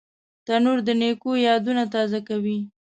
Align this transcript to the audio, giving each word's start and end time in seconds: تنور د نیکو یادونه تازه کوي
تنور 0.45 0.77
د 0.87 0.89
نیکو 1.01 1.31
یادونه 1.47 1.83
تازه 1.93 2.19
کوي 2.27 2.57